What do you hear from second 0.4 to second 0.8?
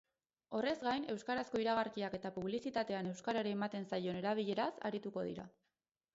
Horrez